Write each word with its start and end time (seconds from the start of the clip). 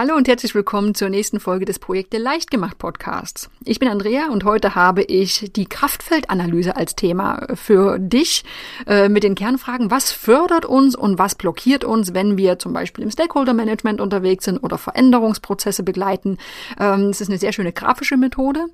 Hallo 0.00 0.14
und 0.14 0.28
herzlich 0.28 0.54
willkommen 0.54 0.94
zur 0.94 1.08
nächsten 1.08 1.40
Folge 1.40 1.64
des 1.64 1.80
Projekte 1.80 2.18
Leicht 2.18 2.52
gemacht 2.52 2.78
Podcasts. 2.78 3.50
Ich 3.64 3.80
bin 3.80 3.88
Andrea 3.88 4.28
und 4.28 4.44
heute 4.44 4.76
habe 4.76 5.02
ich 5.02 5.50
die 5.56 5.66
Kraftfeldanalyse 5.66 6.76
als 6.76 6.94
Thema 6.94 7.48
für 7.54 7.98
dich 7.98 8.44
äh, 8.86 9.08
mit 9.08 9.24
den 9.24 9.34
Kernfragen, 9.34 9.90
was 9.90 10.12
fördert 10.12 10.66
uns 10.66 10.94
und 10.94 11.18
was 11.18 11.34
blockiert 11.34 11.82
uns, 11.82 12.14
wenn 12.14 12.38
wir 12.38 12.60
zum 12.60 12.72
Beispiel 12.72 13.02
im 13.02 13.10
Stakeholder 13.10 13.54
Management 13.54 14.00
unterwegs 14.00 14.44
sind 14.44 14.58
oder 14.58 14.78
Veränderungsprozesse 14.78 15.82
begleiten. 15.82 16.38
Ähm, 16.78 17.08
es 17.08 17.20
ist 17.20 17.28
eine 17.28 17.38
sehr 17.38 17.52
schöne 17.52 17.72
grafische 17.72 18.16
Methode. 18.16 18.66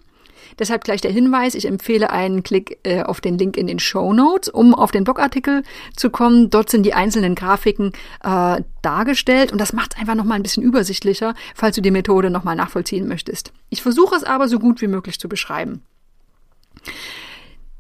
Deshalb 0.59 0.85
gleich 0.85 1.01
der 1.01 1.11
Hinweis, 1.11 1.55
ich 1.55 1.67
empfehle 1.67 2.11
einen 2.11 2.43
Klick 2.43 2.79
äh, 2.85 3.03
auf 3.03 3.21
den 3.21 3.39
Link 3.39 3.57
in 3.57 3.67
den 3.67 3.79
Show 3.79 4.13
Notes, 4.13 4.49
um 4.49 4.75
auf 4.75 4.91
den 4.91 5.05
Blogartikel 5.05 5.63
zu 5.97 6.11
kommen. 6.11 6.51
Dort 6.51 6.71
sind 6.71 6.85
die 6.85 6.95
einzelnen 6.95 7.35
Grafiken 7.35 7.93
äh, 8.23 8.63
dargestellt 8.83 9.53
und 9.53 9.61
das 9.61 9.73
macht 9.73 9.95
es 9.95 10.01
einfach 10.01 10.15
nochmal 10.15 10.39
ein 10.39 10.43
bisschen 10.43 10.63
übersichtlicher, 10.63 11.35
falls 11.55 11.77
du 11.77 11.83
die 11.83 11.91
Methode 11.91 12.31
nochmal 12.31 12.57
nachvollziehen 12.57 13.09
möchtest. 13.09 13.53
Ich 13.71 13.83
versuche 13.83 14.15
es 14.17 14.25
aber 14.25 14.49
so 14.49 14.59
gut 14.59 14.81
wie 14.81 14.89
möglich 14.89 15.19
zu 15.19 15.29
beschreiben. 15.29 15.83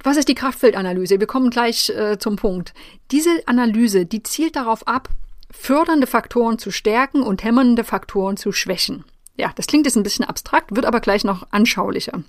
Was 0.02 0.18
ist 0.18 0.28
die 0.28 0.34
Kraftfeldanalyse? 0.34 1.18
Wir 1.18 1.26
kommen 1.26 1.50
gleich 1.50 1.88
äh, 1.90 2.18
zum 2.18 2.36
Punkt. 2.36 2.74
Diese 3.10 3.30
Analyse, 3.46 4.04
die 4.04 4.22
zielt 4.22 4.54
darauf 4.54 4.86
ab, 4.86 5.08
fördernde 5.50 6.06
Faktoren 6.06 6.58
zu 6.58 6.70
stärken 6.70 7.22
und 7.22 7.42
hämmernde 7.42 7.84
Faktoren 7.84 8.36
zu 8.36 8.52
schwächen. 8.52 9.04
Ja, 9.36 9.50
das 9.56 9.66
klingt 9.66 9.84
jetzt 9.84 9.96
ein 9.96 10.04
bisschen 10.04 10.24
abstrakt, 10.24 10.76
wird 10.76 10.86
aber 10.86 11.00
gleich 11.00 11.24
noch 11.24 11.44
anschaulicher. 11.50 12.22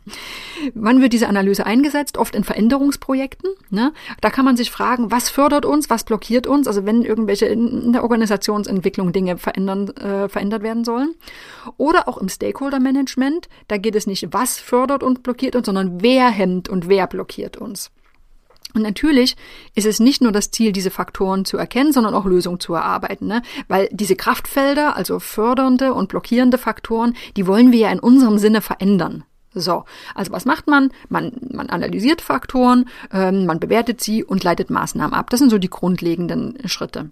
Wann 0.74 1.02
wird 1.02 1.14
diese 1.14 1.28
Analyse 1.28 1.64
eingesetzt? 1.64 2.18
Oft 2.18 2.34
in 2.34 2.44
Veränderungsprojekten. 2.44 3.52
Ne? 3.70 3.94
Da 4.22 4.32
kann 4.32 4.44
man 4.44 4.58
sich 4.58 4.72
fragen, 4.72 5.12
was 5.12 5.30
fördert 5.30 5.66
uns, 5.66 5.92
was 5.92 6.04
blockiert 6.04 6.48
uns, 6.48 6.68
also 6.68 6.84
wenn 6.84 7.04
irgendwelche 7.04 7.46
in 7.46 7.94
der 7.94 8.02
Organisationsentwicklung 8.02 9.14
Dinge 9.14 9.38
verändern, 9.38 9.90
äh, 9.98 10.30
verändert 10.30 10.64
werden 10.64 10.84
sollen. 10.84 11.14
Oder 11.78 12.08
auch 12.08 12.18
im 12.18 12.28
Stakeholder-Management, 12.28 13.50
da 13.68 13.78
geht 13.78 13.96
es 13.96 14.08
nicht, 14.08 14.34
was 14.34 14.58
fördert 14.58 15.04
und 15.04 15.22
blockiert 15.22 15.56
uns, 15.56 15.68
sondern 15.68 16.02
wer 16.02 16.30
hemmt 16.30 16.70
und 16.70 16.90
wer 16.90 17.06
blockiert 17.06 17.56
uns. 17.58 17.92
Und 18.76 18.82
natürlich 18.82 19.36
ist 19.74 19.88
es 19.88 20.00
nicht 20.00 20.22
nur 20.22 20.34
das 20.34 20.52
Ziel, 20.52 20.74
diese 20.74 20.92
Faktoren 20.92 21.46
zu 21.46 21.58
erkennen, 21.58 21.94
sondern 21.94 22.14
auch 22.14 22.26
Lösungen 22.26 22.60
zu 22.60 22.74
erarbeiten. 22.74 23.26
Ne? 23.26 23.42
Weil 23.70 23.88
diese 23.92 24.16
Kraftfelder, 24.16 24.96
also 24.98 25.20
fördernde 25.20 25.94
und 25.94 26.10
blockierende 26.10 26.58
Faktoren, 26.58 27.16
die 27.38 27.48
wollen 27.48 27.72
wir 27.72 27.80
ja 27.80 27.92
in 27.92 28.00
unserem 28.00 28.38
Sinne 28.38 28.62
verändern. 28.62 29.24
So, 29.54 29.86
also 30.14 30.34
was 30.34 30.44
macht 30.44 30.68
man? 30.68 30.92
Man, 31.08 31.32
man 31.54 31.70
analysiert 31.70 32.22
Faktoren, 32.22 32.90
ähm, 33.14 33.46
man 33.46 33.62
bewertet 33.62 34.02
sie 34.02 34.22
und 34.22 34.44
leitet 34.44 34.70
Maßnahmen 34.70 35.14
ab. 35.14 35.30
Das 35.30 35.40
sind 35.40 35.50
so 35.50 35.58
die 35.58 35.70
grundlegenden 35.70 36.58
Schritte. 36.68 37.10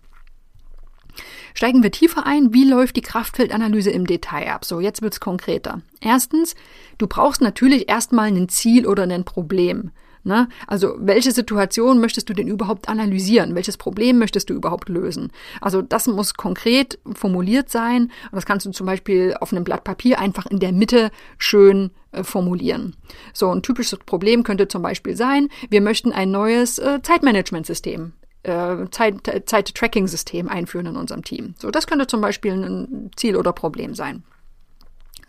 Steigen 1.53 1.83
wir 1.83 1.91
tiefer 1.91 2.25
ein, 2.25 2.53
wie 2.53 2.67
läuft 2.67 2.97
die 2.97 3.01
Kraftfeldanalyse 3.01 3.91
im 3.91 4.07
Detail 4.07 4.51
ab? 4.51 4.65
So, 4.65 4.81
jetzt 4.81 5.01
wird's 5.01 5.21
konkreter. 5.21 5.81
Erstens, 6.01 6.55
du 6.97 7.07
brauchst 7.07 7.41
natürlich 7.41 7.87
erstmal 7.87 8.27
ein 8.27 8.49
Ziel 8.49 8.87
oder 8.87 9.03
ein 9.03 9.23
Problem. 9.23 9.91
Ne? 10.23 10.47
Also 10.67 10.95
welche 10.99 11.31
Situation 11.31 11.99
möchtest 11.99 12.29
du 12.29 12.33
denn 12.33 12.47
überhaupt 12.47 12.87
analysieren? 12.87 13.55
Welches 13.55 13.77
Problem 13.77 14.19
möchtest 14.19 14.49
du 14.49 14.53
überhaupt 14.53 14.87
lösen? 14.87 15.31
Also 15.59 15.81
das 15.81 16.07
muss 16.07 16.35
konkret 16.35 16.97
formuliert 17.13 17.69
sein. 17.69 18.03
Und 18.03 18.35
das 18.35 18.45
kannst 18.45 18.65
du 18.65 18.71
zum 18.71 18.85
Beispiel 18.85 19.35
auf 19.39 19.51
einem 19.51 19.65
Blatt 19.65 19.83
Papier 19.83 20.19
einfach 20.19 20.45
in 20.45 20.59
der 20.59 20.71
Mitte 20.71 21.11
schön 21.37 21.91
äh, 22.11 22.23
formulieren. 22.23 22.95
So 23.33 23.51
ein 23.51 23.61
typisches 23.61 23.99
Problem 23.99 24.43
könnte 24.43 24.67
zum 24.67 24.81
Beispiel 24.81 25.17
sein, 25.17 25.49
wir 25.69 25.81
möchten 25.81 26.13
ein 26.13 26.31
neues 26.31 26.79
äh, 26.79 27.01
Zeitmanagementsystem 27.01 28.13
äh, 28.43 28.89
Zeit-Tracking-System 28.91 30.47
einführen 30.49 30.85
in 30.85 30.95
unserem 30.95 31.23
Team. 31.23 31.55
So, 31.57 31.71
das 31.71 31.87
könnte 31.87 32.07
zum 32.07 32.21
Beispiel 32.21 32.53
ein 32.53 33.11
Ziel 33.15 33.35
oder 33.35 33.53
Problem 33.53 33.95
sein. 33.95 34.23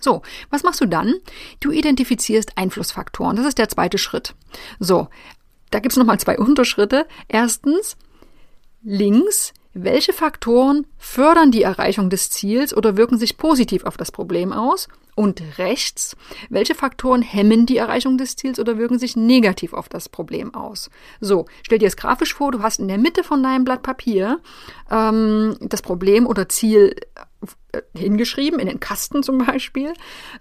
So, 0.05 0.21
was 0.51 0.63
machst 0.63 0.83
du 0.83 0.87
dann? 0.87 1.15
Du 1.61 1.71
identifizierst 1.71 2.59
Einflussfaktoren. 2.59 3.37
Das 3.37 3.47
ist 3.47 3.57
der 3.57 3.71
zweite 3.71 3.97
Schritt. 3.97 4.35
So, 4.79 5.09
da 5.71 5.81
gibt's 5.81 5.97
nochmal 5.97 6.21
zwei 6.21 6.39
Unterschritte. 6.39 7.07
Erstens, 7.27 7.97
links, 8.83 9.55
welche 9.75 10.13
Faktoren 10.13 10.87
fördern 10.99 11.51
die 11.51 11.63
Erreichung 11.63 12.09
des 12.09 12.31
Ziels 12.31 12.77
oder 12.77 12.97
wirken 12.97 13.19
sich 13.19 13.37
positiv 13.37 13.85
auf 13.85 13.97
das 13.97 14.13
Problem 14.13 14.53
aus? 14.53 14.89
Und 15.17 15.43
rechts, 15.59 16.17
welche 16.49 16.75
Faktoren 16.75 17.23
hemmen 17.23 17.67
die 17.67 17.77
Erreichung 17.77 18.19
des 18.19 18.35
Ziels 18.35 18.59
oder 18.59 18.79
wirken 18.79 18.99
sich 18.99 19.15
negativ 19.15 19.73
auf 19.73 19.89
das 19.89 20.09
Problem 20.09 20.55
aus? 20.55 20.91
So, 21.21 21.47
stell 21.63 21.79
dir 21.79 21.87
es 21.87 21.97
grafisch 21.97 22.35
vor, 22.35 22.51
du 22.51 22.63
hast 22.63 22.81
in 22.81 22.89
der 22.89 22.99
Mitte 22.99 23.23
von 23.23 23.43
deinem 23.43 23.65
Blatt 23.65 23.83
Papier 23.83 24.41
ähm, 24.91 25.57
das 25.61 25.83
Problem 25.83 26.27
oder 26.27 26.49
Ziel 26.49 26.97
äh, 27.73 27.83
hingeschrieben, 27.97 28.59
in 28.59 28.67
den 28.67 28.81
Kasten 28.81 29.23
zum 29.23 29.39
Beispiel. 29.39 29.93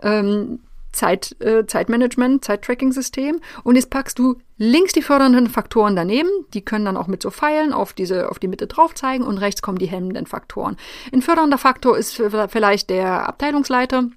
Ähm, 0.02 0.60
Zeit, 0.94 1.36
äh, 1.42 1.66
Zeitmanagement, 1.66 2.46
Zeittracking-System. 2.46 3.40
Und 3.64 3.76
jetzt 3.76 3.90
packst 3.90 4.18
du 4.20 4.38
links 4.58 4.94
die 4.94 5.02
fördernden 5.02 5.48
Faktoren 5.48 5.96
daneben. 5.96 6.30
Die 6.54 6.64
können 6.64 6.86
dann 6.86 6.98
auch 6.98 7.08
mit 7.08 7.22
so 7.22 7.32
Pfeilen 7.32 7.74
auf 7.74 7.94
diese, 7.94 8.30
auf 8.30 8.40
die 8.40 8.48
Mitte 8.48 8.68
drauf 8.68 8.96
zeigen 8.96 9.24
und 9.26 9.40
rechts 9.40 9.62
kommen 9.62 9.80
die 9.80 9.88
hemmenden 9.88 10.26
Faktoren. 10.26 10.78
Ein 11.12 11.22
fördernder 11.22 11.58
Faktor 11.58 11.98
ist 11.98 12.22
vielleicht 12.50 12.90
der 12.90 13.28
Abteilungsleiter. 13.28 14.10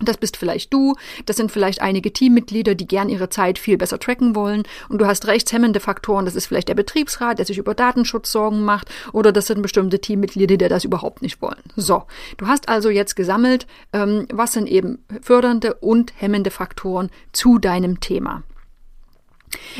Das 0.00 0.16
bist 0.16 0.36
vielleicht 0.36 0.72
du, 0.72 0.96
das 1.24 1.36
sind 1.36 1.52
vielleicht 1.52 1.80
einige 1.80 2.12
Teammitglieder, 2.12 2.74
die 2.74 2.86
gern 2.86 3.08
ihre 3.08 3.28
Zeit 3.28 3.58
viel 3.58 3.76
besser 3.76 4.00
tracken 4.00 4.34
wollen. 4.34 4.64
Und 4.88 4.98
du 4.98 5.06
hast 5.06 5.26
rechtshemmende 5.26 5.78
Faktoren, 5.78 6.24
das 6.24 6.34
ist 6.34 6.46
vielleicht 6.46 6.68
der 6.68 6.74
Betriebsrat, 6.74 7.38
der 7.38 7.46
sich 7.46 7.58
über 7.58 7.74
Datenschutz 7.74 8.32
Sorgen 8.32 8.64
macht, 8.64 8.88
oder 9.12 9.30
das 9.30 9.46
sind 9.46 9.62
bestimmte 9.62 10.00
Teammitglieder, 10.00 10.56
die 10.56 10.68
das 10.68 10.84
überhaupt 10.84 11.22
nicht 11.22 11.40
wollen. 11.40 11.62
So, 11.76 12.04
du 12.38 12.48
hast 12.48 12.68
also 12.68 12.90
jetzt 12.90 13.14
gesammelt, 13.14 13.66
ähm, 13.92 14.26
was 14.32 14.52
sind 14.52 14.68
eben 14.68 15.04
fördernde 15.22 15.74
und 15.74 16.12
hemmende 16.16 16.50
Faktoren 16.50 17.10
zu 17.32 17.58
deinem 17.58 18.00
Thema. 18.00 18.42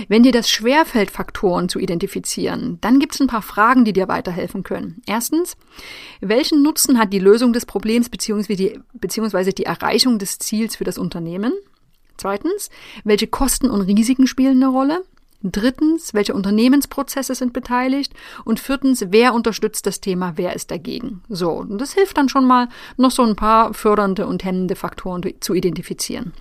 Wenn 0.09 0.23
dir 0.23 0.33
das 0.33 0.51
schwerfällt, 0.51 1.11
Faktoren 1.11 1.69
zu 1.69 1.79
identifizieren, 1.79 2.79
dann 2.81 2.99
gibt 2.99 3.15
es 3.15 3.21
ein 3.21 3.27
paar 3.27 3.43
Fragen, 3.43 3.85
die 3.85 3.93
dir 3.93 4.09
weiterhelfen 4.09 4.63
können. 4.63 5.03
Erstens, 5.07 5.57
welchen 6.21 6.63
Nutzen 6.63 6.99
hat 6.99 7.13
die 7.13 7.19
Lösung 7.19 7.53
des 7.53 7.67
Problems 7.67 8.09
bzw. 8.09 8.57
Die, 8.57 8.81
beziehungsweise 8.93 9.53
die 9.53 9.65
Erreichung 9.65 10.19
des 10.19 10.39
Ziels 10.39 10.77
für 10.77 10.85
das 10.85 10.99
Unternehmen? 10.99 11.53
Zweitens, 12.17 12.71
welche 13.03 13.27
Kosten 13.27 13.71
und 13.71 13.83
Risiken 13.83 14.27
spielen 14.27 14.63
eine 14.63 14.69
Rolle? 14.69 15.05
Drittens, 15.47 16.15
welche 16.15 16.33
Unternehmensprozesse 16.33 17.35
sind 17.35 17.53
beteiligt? 17.53 18.15
Und 18.45 18.61
viertens, 18.61 19.05
wer 19.11 19.35
unterstützt 19.35 19.87
das 19.87 20.01
Thema, 20.01 20.33
wer 20.37 20.57
ist 20.57 20.71
dagegen? 20.71 21.23
So, 21.29 21.51
und 21.51 21.79
das 21.79 21.93
hilft 21.93 22.17
dann 22.17 22.31
schon 22.31 22.47
mal, 22.47 22.69
noch 22.97 23.11
so 23.11 23.23
ein 23.23 23.37
paar 23.37 23.75
fördernde 23.75 24.27
und 24.27 24.43
hemmende 24.43 24.75
Faktoren 24.75 25.23
zu 25.41 25.53
identifizieren. 25.53 26.33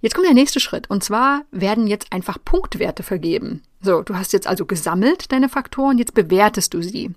Jetzt 0.00 0.14
kommt 0.14 0.26
der 0.26 0.34
nächste 0.34 0.60
Schritt. 0.60 0.88
Und 0.88 1.04
zwar 1.04 1.42
werden 1.50 1.86
jetzt 1.86 2.12
einfach 2.12 2.38
Punktwerte 2.44 3.02
vergeben. 3.02 3.62
So, 3.82 4.02
du 4.02 4.16
hast 4.16 4.32
jetzt 4.32 4.46
also 4.46 4.66
gesammelt 4.66 5.32
deine 5.32 5.48
Faktoren, 5.48 5.98
jetzt 5.98 6.14
bewertest 6.14 6.74
du 6.74 6.82
sie. 6.82 7.10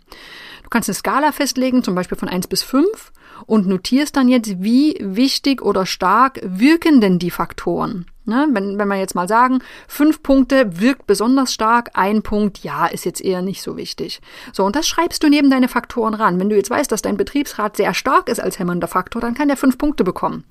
Du 0.63 0.69
kannst 0.69 0.89
eine 0.89 0.95
Skala 0.95 1.31
festlegen, 1.31 1.83
zum 1.83 1.95
Beispiel 1.95 2.17
von 2.17 2.29
eins 2.29 2.47
bis 2.47 2.63
fünf 2.63 3.11
und 3.45 3.67
notierst 3.67 4.15
dann 4.15 4.29
jetzt, 4.29 4.61
wie 4.63 4.95
wichtig 4.99 5.61
oder 5.61 5.85
stark 5.85 6.39
wirken 6.43 7.01
denn 7.01 7.19
die 7.19 7.31
Faktoren. 7.31 8.05
Ne? 8.25 8.47
Wenn, 8.51 8.79
wenn 8.79 8.87
wir 8.87 8.95
jetzt 8.95 9.15
mal 9.15 9.27
sagen, 9.27 9.59
fünf 9.87 10.23
Punkte 10.23 10.79
wirkt 10.79 11.07
besonders 11.07 11.53
stark, 11.53 11.91
ein 11.93 12.21
Punkt, 12.21 12.59
ja, 12.59 12.85
ist 12.85 13.03
jetzt 13.05 13.21
eher 13.21 13.41
nicht 13.41 13.61
so 13.61 13.75
wichtig. 13.75 14.21
So, 14.53 14.63
und 14.63 14.75
das 14.75 14.87
schreibst 14.87 15.23
du 15.23 15.29
neben 15.29 15.49
deine 15.49 15.67
Faktoren 15.67 16.13
ran. 16.13 16.39
Wenn 16.39 16.49
du 16.49 16.55
jetzt 16.55 16.69
weißt, 16.69 16.91
dass 16.91 17.01
dein 17.01 17.17
Betriebsrat 17.17 17.75
sehr 17.75 17.93
stark 17.93 18.29
ist 18.29 18.39
als 18.39 18.59
hämmernder 18.59 18.87
Faktor, 18.87 19.21
dann 19.21 19.33
kann 19.33 19.49
der 19.49 19.57
fünf 19.57 19.77
Punkte 19.77 20.03
bekommen. 20.03 20.45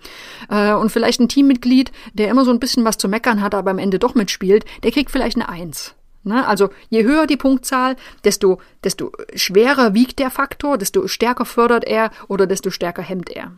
Äh, 0.51 0.73
und 0.75 0.93
vielleicht 0.93 1.21
ein 1.21 1.29
Teammitglied, 1.29 1.93
der 2.13 2.29
immer 2.29 2.45
so 2.45 2.51
ein 2.51 2.61
bisschen 2.61 2.85
was 2.85 2.99
zu 2.99 3.09
meckern 3.09 3.41
hat, 3.41 3.55
aber 3.55 3.71
am 3.71 3.79
Ende 3.79 3.99
doch 3.99 4.15
mitspielt, 4.15 4.65
der 4.83 4.93
kriegt 4.93 5.11
vielleicht 5.11 5.37
eine 5.37 5.49
Eins. 5.49 5.95
Ne? 6.25 6.47
Also 6.47 6.71
je 6.89 7.05
höher 7.05 7.27
die 7.27 7.37
Punktzahl, 7.37 7.97
desto, 8.25 8.61
desto 8.85 9.13
schwerer 9.35 9.95
wiegt 9.95 10.19
der 10.19 10.31
Faktor, 10.31 10.79
desto 10.79 11.09
stärker 11.09 11.45
fördert 11.45 11.85
er 11.85 12.11
oder 12.29 12.47
desto 12.47 12.71
stärker 12.71 13.03
hemmt 13.03 13.31
er. 13.31 13.53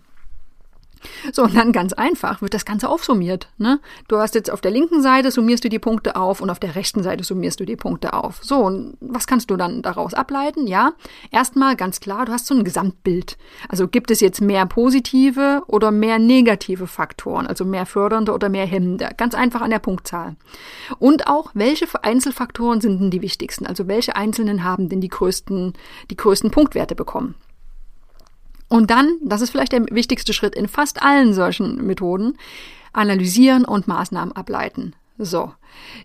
So, 1.33 1.45
und 1.45 1.57
dann 1.57 1.73
ganz 1.73 1.93
einfach 1.93 2.43
wird 2.43 2.55
das 2.55 2.65
Ganze 2.65 2.89
aufsummiert. 2.89 3.49
Ne? 3.59 3.81
Du 4.09 4.19
hast 4.19 4.35
jetzt 4.35 4.51
auf 4.51 4.61
der 4.61 4.71
linken 4.71 5.03
Seite 5.03 5.31
summierst 5.31 5.65
du 5.65 5.69
die 5.69 5.79
Punkte 5.79 6.17
auf 6.17 6.41
und 6.41 6.51
auf 6.51 6.59
der 6.59 6.75
rechten 6.75 7.03
Seite 7.03 7.25
summierst 7.25 7.61
du 7.61 7.65
die 7.65 7.77
Punkte 7.77 8.15
auf. 8.15 8.41
So, 8.43 8.57
und 8.57 8.97
was 9.01 9.27
kannst 9.27 9.51
du 9.51 9.57
dann 9.57 9.83
daraus 9.83 10.15
ableiten? 10.15 10.67
Ja, 10.67 10.93
erstmal 11.31 11.77
ganz 11.77 12.01
klar, 12.01 12.25
du 12.27 12.33
hast 12.33 12.47
so 12.47 12.55
ein 12.55 12.65
Gesamtbild. 12.65 13.37
Also 13.69 13.89
gibt 13.89 14.11
es 14.11 14.21
jetzt 14.21 14.41
mehr 14.41 14.67
positive 14.67 15.63
oder 15.67 15.91
mehr 15.91 16.19
negative 16.19 16.87
Faktoren, 16.87 17.47
also 17.47 17.65
mehr 17.65 17.87
fördernde 17.87 18.33
oder 18.33 18.49
mehr 18.49 18.67
hemmende. 18.67 19.11
Ganz 19.17 19.35
einfach 19.35 19.61
an 19.61 19.71
der 19.71 19.79
Punktzahl. 19.79 20.37
Und 20.99 21.27
auch, 21.27 21.51
welche 21.55 21.87
Einzelfaktoren 22.03 22.81
sind 22.81 23.01
denn 23.01 23.11
die 23.11 23.23
wichtigsten? 23.23 23.67
Also 23.67 23.89
welche 23.89 24.17
einzelnen 24.17 24.65
haben 24.65 24.89
denn 24.89 25.01
die 25.01 25.09
größten, 25.09 25.75
die 26.11 26.17
größten 26.17 26.51
Punktwerte 26.51 26.95
bekommen? 26.95 27.35
Und 28.75 28.91
dann, 28.91 29.19
das 29.23 29.41
ist 29.41 29.51
vielleicht 29.51 29.71
der 29.71 29.87
wichtigste 29.93 30.33
Schritt 30.33 30.57
in 30.57 30.67
fast 30.67 31.01
allen 31.01 31.33
solchen 31.33 31.87
Methoden, 31.87 32.37
analysieren 32.93 33.65
und 33.65 33.87
Maßnahmen 33.87 34.35
ableiten. 34.35 34.97
So, 35.17 35.53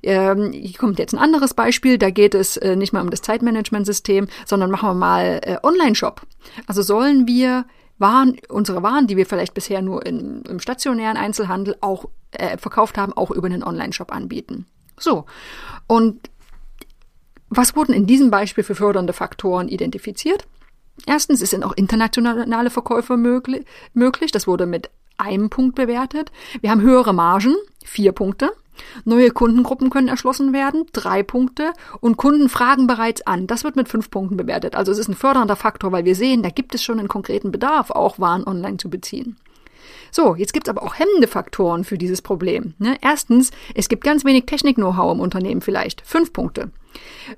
ähm, 0.03 0.51
hier 0.51 0.77
kommt 0.77 0.99
jetzt 0.99 1.13
ein 1.13 1.17
anderes 1.17 1.55
Beispiel. 1.55 1.97
Da 1.97 2.11
geht 2.11 2.35
es 2.35 2.57
äh, 2.57 2.75
nicht 2.75 2.93
mal 2.93 3.01
um 3.01 3.09
das 3.09 3.23
Zeitmanagementsystem, 3.23 4.27
sondern 4.45 4.69
machen 4.69 4.87
wir 4.87 4.93
mal 4.93 5.41
äh, 5.41 5.57
Online-Shop. 5.63 6.21
Also 6.67 6.83
sollen 6.83 7.25
wir 7.25 7.65
Waren, 7.97 8.37
unsere 8.49 8.83
Waren, 8.83 9.07
die 9.07 9.17
wir 9.17 9.25
vielleicht 9.25 9.55
bisher 9.55 9.81
nur 9.81 10.05
in, 10.05 10.43
im 10.43 10.59
stationären 10.59 11.17
Einzelhandel 11.17 11.75
auch 11.81 12.05
äh, 12.33 12.59
verkauft 12.59 12.99
haben, 12.99 13.13
auch 13.13 13.31
über 13.31 13.47
einen 13.47 13.63
Online-Shop 13.63 14.11
anbieten. 14.11 14.67
So, 14.95 15.25
und 15.87 16.29
was 17.49 17.75
wurden 17.75 17.93
in 17.93 18.05
diesem 18.05 18.29
Beispiel 18.29 18.63
für 18.63 18.75
fördernde 18.75 19.13
Faktoren 19.13 19.69
identifiziert? 19.69 20.45
Erstens, 21.05 21.41
es 21.41 21.49
sind 21.49 21.63
auch 21.63 21.73
internationale 21.73 22.69
Verkäufe 22.69 23.17
möglich. 23.17 24.31
Das 24.31 24.47
wurde 24.47 24.65
mit 24.65 24.89
einem 25.17 25.49
Punkt 25.49 25.75
bewertet. 25.75 26.31
Wir 26.61 26.71
haben 26.71 26.81
höhere 26.81 27.13
Margen, 27.13 27.55
vier 27.83 28.11
Punkte. 28.11 28.51
Neue 29.03 29.31
Kundengruppen 29.31 29.89
können 29.89 30.07
erschlossen 30.07 30.53
werden, 30.53 30.85
drei 30.93 31.21
Punkte. 31.21 31.73
Und 31.99 32.17
Kunden 32.17 32.47
fragen 32.47 32.87
bereits 32.87 33.21
an. 33.27 33.45
Das 33.45 33.63
wird 33.63 33.75
mit 33.75 33.89
fünf 33.89 34.09
Punkten 34.09 34.37
bewertet. 34.37 34.75
Also 34.75 34.91
es 34.91 34.97
ist 34.97 35.09
ein 35.09 35.15
fördernder 35.15 35.57
Faktor, 35.57 35.91
weil 35.91 36.05
wir 36.05 36.15
sehen, 36.15 36.43
da 36.43 36.49
gibt 36.49 36.73
es 36.75 36.83
schon 36.83 36.99
einen 36.99 37.09
konkreten 37.09 37.51
Bedarf, 37.51 37.91
auch 37.91 38.19
Waren 38.19 38.45
online 38.45 38.77
zu 38.77 38.89
beziehen. 38.89 39.37
So, 40.11 40.35
jetzt 40.35 40.53
gibt 40.53 40.67
es 40.67 40.69
aber 40.69 40.83
auch 40.83 40.97
hemmende 40.97 41.27
Faktoren 41.27 41.83
für 41.83 41.97
dieses 41.97 42.21
Problem. 42.21 42.73
Ne? 42.77 42.97
Erstens, 43.01 43.51
es 43.75 43.89
gibt 43.89 44.03
ganz 44.03 44.25
wenig 44.25 44.45
Technik-Know-how 44.45 45.13
im 45.13 45.19
Unternehmen 45.19 45.61
vielleicht. 45.61 46.01
Fünf 46.05 46.33
Punkte. 46.33 46.71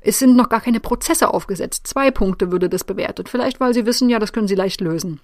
Es 0.02 0.20
sind 0.20 0.36
noch 0.36 0.50
gar 0.50 0.62
keine 0.62 0.80
Prozesse 0.80 1.34
aufgesetzt. 1.34 1.88
Zwei 1.88 2.12
Punkte 2.12 2.52
würde 2.52 2.70
das 2.70 2.84
bewertet. 2.84 3.30
Vielleicht, 3.30 3.60
weil 3.60 3.74
Sie 3.74 3.86
wissen, 3.86 4.10
ja, 4.10 4.20
das 4.20 4.34
können 4.34 4.48
Sie 4.48 4.56
leicht 4.56 4.82
lösen. 4.82 5.20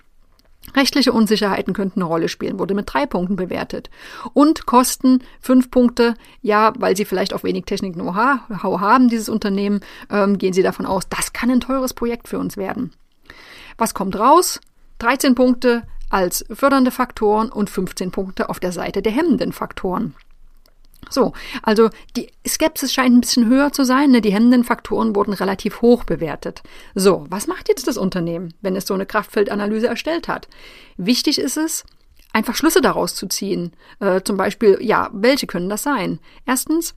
Rechtliche 0.75 1.13
Unsicherheiten 1.13 1.73
könnten 1.73 2.01
eine 2.01 2.09
Rolle 2.09 2.27
spielen, 2.27 2.59
wurde 2.59 2.73
mit 2.73 2.91
drei 2.91 3.05
Punkten 3.05 3.37
bewertet. 3.37 3.89
Und 4.33 4.65
Kosten 4.65 5.23
fünf 5.39 5.71
Punkte, 5.71 6.15
ja, 6.41 6.73
weil 6.77 6.97
Sie 6.97 7.05
vielleicht 7.05 7.33
auch 7.33 7.43
wenig 7.43 7.65
Technik-Know-how 7.65 8.81
haben, 8.81 9.07
dieses 9.07 9.29
Unternehmen, 9.29 9.79
ähm, 10.11 10.37
gehen 10.37 10.53
Sie 10.53 10.63
davon 10.63 10.85
aus, 10.85 11.07
das 11.09 11.31
kann 11.31 11.49
ein 11.49 11.61
teures 11.61 11.93
Projekt 11.93 12.27
für 12.27 12.37
uns 12.37 12.57
werden. 12.57 12.91
Was 13.77 13.93
kommt 13.93 14.17
raus? 14.19 14.59
13 14.99 15.35
Punkte 15.35 15.83
als 16.09 16.45
fördernde 16.51 16.91
Faktoren 16.91 17.49
und 17.51 17.69
15 17.69 18.11
Punkte 18.11 18.49
auf 18.49 18.59
der 18.59 18.71
Seite 18.71 19.01
der 19.01 19.11
hemmenden 19.11 19.51
Faktoren. 19.51 20.15
So, 21.09 21.33
also 21.61 21.89
die 22.15 22.29
Skepsis 22.45 22.91
scheint 22.93 23.15
ein 23.15 23.21
bisschen 23.21 23.47
höher 23.47 23.71
zu 23.71 23.85
sein. 23.85 24.11
Ne? 24.11 24.21
Die 24.21 24.33
hemmenden 24.33 24.63
Faktoren 24.63 25.15
wurden 25.15 25.33
relativ 25.33 25.81
hoch 25.81 26.03
bewertet. 26.03 26.63
So, 26.95 27.25
was 27.29 27.47
macht 27.47 27.69
jetzt 27.69 27.87
das 27.87 27.97
Unternehmen, 27.97 28.53
wenn 28.61 28.75
es 28.75 28.87
so 28.87 28.93
eine 28.93 29.05
Kraftfeldanalyse 29.05 29.87
erstellt 29.87 30.27
hat? 30.27 30.47
Wichtig 30.97 31.39
ist 31.39 31.57
es, 31.57 31.85
einfach 32.33 32.55
Schlüsse 32.55 32.81
daraus 32.81 33.15
zu 33.15 33.27
ziehen. 33.27 33.71
Äh, 33.99 34.21
zum 34.21 34.37
Beispiel, 34.37 34.77
ja, 34.81 35.09
welche 35.13 35.47
können 35.47 35.69
das 35.69 35.83
sein? 35.83 36.19
Erstens, 36.45 36.93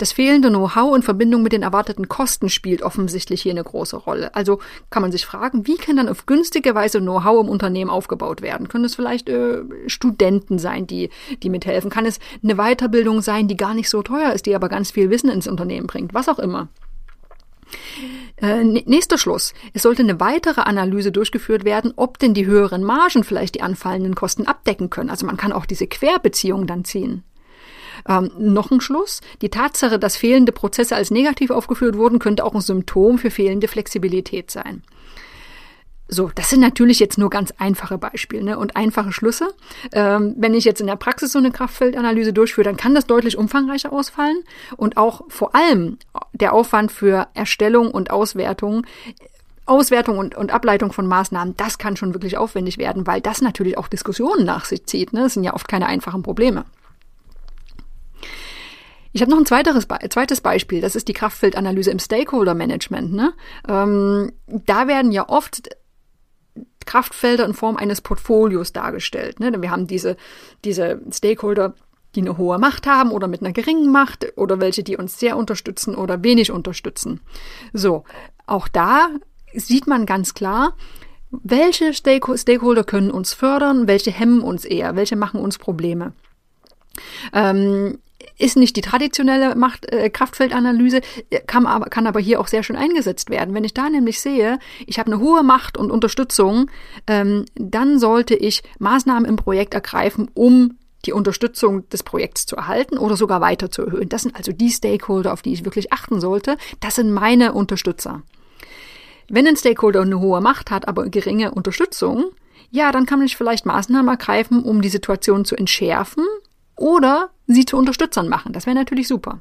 das 0.00 0.12
fehlende 0.12 0.48
Know-how 0.48 0.96
in 0.96 1.02
Verbindung 1.02 1.42
mit 1.42 1.52
den 1.52 1.62
erwarteten 1.62 2.08
Kosten 2.08 2.48
spielt 2.48 2.80
offensichtlich 2.80 3.42
hier 3.42 3.52
eine 3.52 3.62
große 3.62 3.96
Rolle. 3.96 4.34
Also 4.34 4.58
kann 4.88 5.02
man 5.02 5.12
sich 5.12 5.26
fragen, 5.26 5.66
wie 5.66 5.76
kann 5.76 5.96
dann 5.96 6.08
auf 6.08 6.24
günstige 6.24 6.74
Weise 6.74 7.00
Know-how 7.00 7.44
im 7.44 7.50
Unternehmen 7.50 7.90
aufgebaut 7.90 8.40
werden? 8.40 8.68
Können 8.68 8.86
es 8.86 8.94
vielleicht 8.94 9.28
äh, 9.28 9.62
Studenten 9.88 10.58
sein, 10.58 10.86
die, 10.86 11.10
die 11.42 11.50
mithelfen? 11.50 11.90
Kann 11.90 12.06
es 12.06 12.18
eine 12.42 12.54
Weiterbildung 12.54 13.20
sein, 13.20 13.46
die 13.46 13.58
gar 13.58 13.74
nicht 13.74 13.90
so 13.90 14.02
teuer 14.02 14.32
ist, 14.32 14.46
die 14.46 14.54
aber 14.54 14.70
ganz 14.70 14.90
viel 14.90 15.10
Wissen 15.10 15.28
ins 15.28 15.46
Unternehmen 15.46 15.86
bringt? 15.86 16.14
Was 16.14 16.30
auch 16.30 16.38
immer. 16.38 16.68
Äh, 18.40 18.64
nächster 18.64 19.18
Schluss. 19.18 19.52
Es 19.74 19.82
sollte 19.82 20.02
eine 20.02 20.18
weitere 20.18 20.62
Analyse 20.62 21.12
durchgeführt 21.12 21.64
werden, 21.64 21.92
ob 21.96 22.18
denn 22.18 22.34
die 22.34 22.46
höheren 22.46 22.82
Margen 22.82 23.22
vielleicht 23.24 23.54
die 23.54 23.62
anfallenden 23.62 24.14
Kosten 24.14 24.46
abdecken 24.46 24.88
können. 24.90 25.10
Also 25.10 25.26
man 25.26 25.36
kann 25.36 25.52
auch 25.52 25.66
diese 25.66 25.86
Querbeziehung 25.86 26.66
dann 26.66 26.84
ziehen. 26.84 27.22
Ähm, 28.08 28.30
noch 28.38 28.70
ein 28.70 28.80
Schluss. 28.80 29.20
Die 29.42 29.50
Tatsache, 29.50 29.98
dass 29.98 30.16
fehlende 30.16 30.52
Prozesse 30.52 30.96
als 30.96 31.10
negativ 31.10 31.50
aufgeführt 31.50 31.96
wurden, 31.96 32.18
könnte 32.18 32.44
auch 32.44 32.54
ein 32.54 32.60
Symptom 32.62 33.18
für 33.18 33.30
fehlende 33.30 33.68
Flexibilität 33.68 34.50
sein. 34.50 34.82
So, 36.12 36.28
das 36.34 36.50
sind 36.50 36.58
natürlich 36.58 36.98
jetzt 36.98 37.18
nur 37.18 37.30
ganz 37.30 37.52
einfache 37.58 37.96
Beispiele 37.96 38.42
ne, 38.42 38.58
und 38.58 38.74
einfache 38.74 39.12
Schlüsse. 39.12 39.54
Ähm, 39.92 40.34
wenn 40.36 40.54
ich 40.54 40.64
jetzt 40.64 40.80
in 40.80 40.88
der 40.88 40.96
Praxis 40.96 41.30
so 41.30 41.38
eine 41.38 41.52
Kraftfeldanalyse 41.52 42.32
durchführe, 42.32 42.64
dann 42.64 42.76
kann 42.76 42.96
das 42.96 43.06
deutlich 43.06 43.38
umfangreicher 43.38 43.92
ausfallen 43.92 44.42
und 44.76 44.96
auch 44.96 45.22
vor 45.28 45.54
allem 45.54 45.98
der 46.32 46.52
Aufwand 46.52 46.90
für 46.90 47.28
Erstellung 47.34 47.92
und 47.92 48.10
Auswertung 48.10 48.84
Auswertung 49.66 50.18
und, 50.18 50.34
und 50.34 50.50
Ableitung 50.50 50.92
von 50.92 51.06
Maßnahmen, 51.06 51.56
das 51.56 51.78
kann 51.78 51.96
schon 51.96 52.12
wirklich 52.12 52.36
aufwendig 52.36 52.76
werden, 52.76 53.06
weil 53.06 53.20
das 53.20 53.40
natürlich 53.40 53.78
auch 53.78 53.86
Diskussionen 53.86 54.44
nach 54.44 54.64
sich 54.64 54.84
zieht. 54.86 55.12
Ne? 55.12 55.22
Das 55.22 55.34
sind 55.34 55.44
ja 55.44 55.54
oft 55.54 55.68
keine 55.68 55.86
einfachen 55.86 56.24
Probleme. 56.24 56.64
Ich 59.12 59.22
habe 59.22 59.30
noch 59.30 59.38
ein 59.38 59.46
zweiteres, 59.46 59.86
zweites 60.10 60.40
Beispiel, 60.40 60.80
das 60.80 60.96
ist 60.96 61.06
die 61.06 61.12
Kraftfeldanalyse 61.12 61.90
im 61.92 62.00
Stakeholder 62.00 62.54
Management. 62.54 63.12
Ne? 63.12 63.32
Ähm, 63.68 64.32
da 64.48 64.88
werden 64.88 65.12
ja 65.12 65.28
oft 65.28 65.68
Kraftfelder 66.86 67.44
in 67.44 67.54
Form 67.54 67.76
eines 67.76 68.00
Portfolios 68.00 68.72
dargestellt. 68.72 69.40
Ne? 69.40 69.52
Wir 69.60 69.70
haben 69.70 69.86
diese, 69.86 70.16
diese 70.64 71.00
Stakeholder, 71.12 71.74
die 72.14 72.20
eine 72.20 72.36
hohe 72.36 72.58
Macht 72.58 72.86
haben 72.86 73.12
oder 73.12 73.28
mit 73.28 73.40
einer 73.40 73.52
geringen 73.52 73.92
Macht 73.92 74.32
oder 74.36 74.60
welche, 74.60 74.82
die 74.82 74.96
uns 74.96 75.18
sehr 75.18 75.36
unterstützen 75.36 75.94
oder 75.94 76.22
wenig 76.24 76.50
unterstützen. 76.50 77.20
So, 77.72 78.04
auch 78.46 78.68
da 78.68 79.08
sieht 79.54 79.86
man 79.86 80.06
ganz 80.06 80.34
klar, 80.34 80.74
welche 81.30 81.94
Stakeholder 81.94 82.84
können 82.84 83.10
uns 83.10 83.32
fördern, 83.32 83.86
welche 83.86 84.10
hemmen 84.10 84.40
uns 84.40 84.64
eher, 84.64 84.96
welche 84.96 85.16
machen 85.16 85.40
uns 85.40 85.58
Probleme. 85.58 86.12
Ähm, 87.32 87.98
ist 88.40 88.56
nicht 88.56 88.76
die 88.76 88.80
traditionelle 88.80 89.54
Macht, 89.54 89.92
äh, 89.92 90.10
Kraftfeldanalyse, 90.10 91.00
kann 91.46 91.66
aber, 91.66 91.86
kann 91.86 92.06
aber 92.06 92.20
hier 92.20 92.40
auch 92.40 92.48
sehr 92.48 92.62
schön 92.62 92.76
eingesetzt 92.76 93.30
werden. 93.30 93.54
Wenn 93.54 93.64
ich 93.64 93.74
da 93.74 93.88
nämlich 93.88 94.20
sehe, 94.20 94.58
ich 94.86 94.98
habe 94.98 95.12
eine 95.12 95.20
hohe 95.20 95.42
Macht 95.42 95.76
und 95.76 95.90
Unterstützung, 95.90 96.70
ähm, 97.06 97.44
dann 97.54 97.98
sollte 97.98 98.34
ich 98.34 98.62
Maßnahmen 98.78 99.28
im 99.28 99.36
Projekt 99.36 99.74
ergreifen, 99.74 100.30
um 100.34 100.78
die 101.06 101.12
Unterstützung 101.12 101.88
des 101.88 102.02
Projekts 102.02 102.46
zu 102.46 102.56
erhalten 102.56 102.98
oder 102.98 103.16
sogar 103.16 103.40
weiter 103.40 103.70
zu 103.70 103.82
erhöhen. 103.82 104.08
Das 104.08 104.22
sind 104.22 104.36
also 104.36 104.52
die 104.52 104.70
Stakeholder, 104.70 105.32
auf 105.32 105.42
die 105.42 105.52
ich 105.52 105.64
wirklich 105.64 105.92
achten 105.92 106.20
sollte. 106.20 106.56
Das 106.80 106.96
sind 106.96 107.10
meine 107.10 107.52
Unterstützer. 107.52 108.22
Wenn 109.28 109.46
ein 109.46 109.56
Stakeholder 109.56 110.02
eine 110.02 110.20
hohe 110.20 110.40
Macht 110.40 110.70
hat, 110.70 110.88
aber 110.88 111.08
geringe 111.08 111.52
Unterstützung, 111.52 112.24
ja, 112.70 112.92
dann 112.92 113.06
kann 113.06 113.22
ich 113.22 113.36
vielleicht 113.36 113.64
Maßnahmen 113.64 114.08
ergreifen, 114.08 114.62
um 114.62 114.82
die 114.82 114.88
Situation 114.88 115.44
zu 115.44 115.56
entschärfen 115.56 116.24
oder 116.76 117.30
sie 117.54 117.64
zu 117.64 117.76
Unterstützern 117.76 118.28
machen. 118.28 118.52
Das 118.52 118.66
wäre 118.66 118.76
natürlich 118.76 119.08
super. 119.08 119.40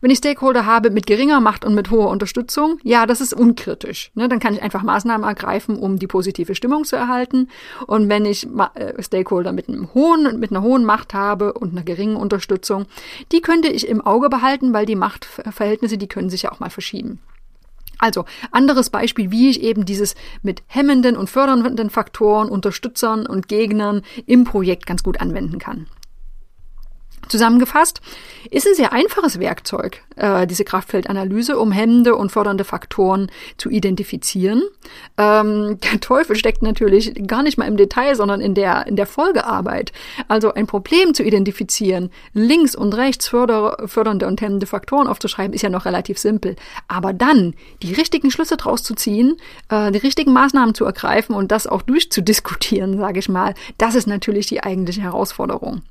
Wenn 0.00 0.10
ich 0.10 0.18
Stakeholder 0.18 0.66
habe 0.66 0.90
mit 0.90 1.06
geringer 1.06 1.40
Macht 1.40 1.64
und 1.64 1.74
mit 1.74 1.90
hoher 1.90 2.10
Unterstützung, 2.10 2.78
ja, 2.82 3.06
das 3.06 3.20
ist 3.20 3.32
unkritisch. 3.32 4.10
Ne? 4.14 4.28
Dann 4.28 4.40
kann 4.40 4.54
ich 4.54 4.62
einfach 4.62 4.82
Maßnahmen 4.82 5.26
ergreifen, 5.26 5.78
um 5.78 5.98
die 5.98 6.06
positive 6.06 6.54
Stimmung 6.54 6.84
zu 6.84 6.96
erhalten. 6.96 7.48
Und 7.86 8.08
wenn 8.08 8.24
ich 8.24 8.46
äh, 8.74 9.02
Stakeholder 9.02 9.52
mit 9.52 9.68
einem 9.68 9.92
hohen, 9.94 10.38
mit 10.38 10.50
einer 10.50 10.62
hohen 10.62 10.84
Macht 10.84 11.14
habe 11.14 11.54
und 11.54 11.72
einer 11.72 11.82
geringen 11.82 12.16
Unterstützung, 12.16 12.86
die 13.32 13.40
könnte 13.40 13.68
ich 13.68 13.88
im 13.88 14.00
Auge 14.00 14.28
behalten, 14.28 14.72
weil 14.72 14.86
die 14.86 14.96
Machtverhältnisse, 14.96 15.98
die 15.98 16.08
können 16.08 16.30
sich 16.30 16.42
ja 16.42 16.52
auch 16.52 16.60
mal 16.60 16.70
verschieben. 16.70 17.20
Also, 17.98 18.26
anderes 18.50 18.90
Beispiel, 18.90 19.30
wie 19.30 19.48
ich 19.48 19.62
eben 19.62 19.86
dieses 19.86 20.14
mit 20.42 20.62
hemmenden 20.66 21.16
und 21.16 21.30
fördernden 21.30 21.88
Faktoren, 21.88 22.50
Unterstützern 22.50 23.26
und 23.26 23.48
Gegnern 23.48 24.02
im 24.26 24.44
Projekt 24.44 24.84
ganz 24.84 25.02
gut 25.02 25.20
anwenden 25.22 25.58
kann. 25.58 25.86
Zusammengefasst 27.28 28.00
ist 28.50 28.68
ein 28.68 28.74
sehr 28.74 28.92
einfaches 28.92 29.40
Werkzeug, 29.40 30.02
äh, 30.14 30.46
diese 30.46 30.64
Kraftfeldanalyse, 30.64 31.58
um 31.58 31.72
hemmende 31.72 32.14
und 32.14 32.30
fördernde 32.30 32.62
Faktoren 32.62 33.30
zu 33.56 33.68
identifizieren. 33.68 34.62
Ähm, 35.18 35.78
der 35.80 36.00
Teufel 36.00 36.36
steckt 36.36 36.62
natürlich 36.62 37.26
gar 37.26 37.42
nicht 37.42 37.58
mal 37.58 37.66
im 37.66 37.76
Detail, 37.76 38.14
sondern 38.14 38.40
in 38.40 38.54
der, 38.54 38.86
in 38.86 38.94
der 38.94 39.06
Folgearbeit. 39.06 39.90
Also 40.28 40.54
ein 40.54 40.68
Problem 40.68 41.14
zu 41.14 41.24
identifizieren, 41.24 42.10
links 42.32 42.76
und 42.76 42.94
rechts 42.94 43.26
förder, 43.26 43.76
fördernde 43.86 44.28
und 44.28 44.40
hemmende 44.40 44.66
Faktoren 44.66 45.08
aufzuschreiben, 45.08 45.52
ist 45.52 45.62
ja 45.62 45.70
noch 45.70 45.84
relativ 45.84 46.18
simpel. 46.18 46.54
Aber 46.86 47.12
dann 47.12 47.54
die 47.82 47.94
richtigen 47.94 48.30
Schlüsse 48.30 48.56
draus 48.56 48.84
zu 48.84 48.94
ziehen, 48.94 49.36
äh, 49.68 49.90
die 49.90 49.98
richtigen 49.98 50.32
Maßnahmen 50.32 50.76
zu 50.76 50.84
ergreifen 50.84 51.34
und 51.34 51.50
das 51.50 51.66
auch 51.66 51.82
durchzudiskutieren, 51.82 52.98
sage 52.98 53.18
ich 53.18 53.28
mal, 53.28 53.54
das 53.78 53.96
ist 53.96 54.06
natürlich 54.06 54.46
die 54.46 54.62
eigentliche 54.62 55.02
Herausforderung. 55.02 55.82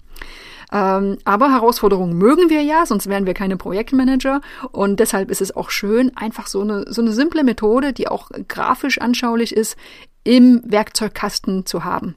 Ähm, 0.71 1.17
aber 1.25 1.51
Herausforderungen 1.51 2.17
mögen 2.17 2.49
wir 2.49 2.61
ja, 2.61 2.85
sonst 2.85 3.07
wären 3.07 3.25
wir 3.25 3.33
keine 3.33 3.57
Projektmanager. 3.57 4.41
Und 4.71 4.99
deshalb 4.99 5.31
ist 5.31 5.41
es 5.41 5.55
auch 5.55 5.69
schön, 5.69 6.15
einfach 6.15 6.47
so 6.47 6.61
eine, 6.61 6.85
so 6.87 7.01
eine 7.01 7.11
simple 7.11 7.43
Methode, 7.43 7.93
die 7.93 8.07
auch 8.07 8.29
grafisch 8.47 8.99
anschaulich 8.99 9.55
ist, 9.55 9.77
im 10.23 10.61
Werkzeugkasten 10.65 11.65
zu 11.65 11.83
haben. 11.83 12.15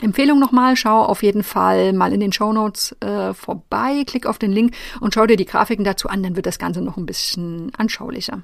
Empfehlung 0.00 0.38
nochmal, 0.38 0.76
schau 0.76 1.02
auf 1.02 1.22
jeden 1.22 1.42
Fall 1.42 1.92
mal 1.92 2.12
in 2.12 2.20
den 2.20 2.32
Show 2.32 2.52
Notes 2.52 2.94
äh, 3.00 3.34
vorbei, 3.34 4.04
klick 4.06 4.26
auf 4.26 4.38
den 4.38 4.52
Link 4.52 4.74
und 5.00 5.14
schau 5.14 5.26
dir 5.26 5.36
die 5.36 5.44
Grafiken 5.44 5.84
dazu 5.84 6.08
an, 6.08 6.22
dann 6.22 6.36
wird 6.36 6.46
das 6.46 6.60
Ganze 6.60 6.82
noch 6.82 6.96
ein 6.96 7.06
bisschen 7.06 7.72
anschaulicher. 7.76 8.42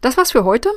Das 0.00 0.16
war's 0.16 0.32
für 0.32 0.44
heute. 0.44 0.70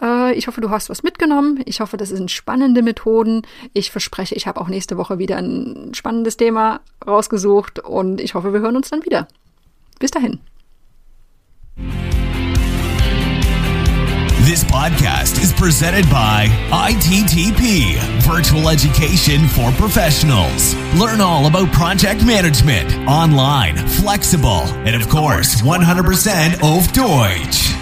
Äh, 0.00 0.34
ich 0.34 0.46
hoffe, 0.46 0.60
du 0.60 0.70
hast 0.70 0.90
was 0.90 1.02
mitgenommen. 1.02 1.60
Ich 1.66 1.80
hoffe, 1.80 1.96
das 1.96 2.10
sind 2.10 2.30
spannende 2.30 2.82
Methoden. 2.82 3.42
Ich 3.72 3.90
verspreche, 3.90 4.34
ich 4.34 4.46
habe 4.46 4.60
auch 4.60 4.68
nächste 4.68 4.96
Woche 4.96 5.18
wieder 5.18 5.36
ein 5.36 5.92
spannendes 5.94 6.36
Thema 6.36 6.80
rausgesucht 7.06 7.80
und 7.80 8.20
ich 8.20 8.34
hoffe, 8.34 8.52
wir 8.52 8.60
hören 8.60 8.76
uns 8.76 8.90
dann 8.90 9.04
wieder. 9.04 9.28
Bis 9.98 10.10
dahin. 10.10 10.40
This 14.48 14.64
podcast 14.64 15.36
is 15.42 15.52
presented 15.52 16.08
by 16.08 16.48
ITTP, 16.72 18.00
Virtual 18.26 18.70
Education 18.70 19.46
for 19.46 19.70
Professionals. 19.72 20.74
Learn 20.98 21.20
all 21.20 21.44
about 21.46 21.70
project 21.70 22.24
management, 22.24 22.88
online, 23.06 23.76
flexible, 23.76 24.62
and 24.86 24.96
of 24.96 25.10
course, 25.10 25.60
100% 25.60 26.62
auf 26.62 26.90
Deutsch. 26.92 27.77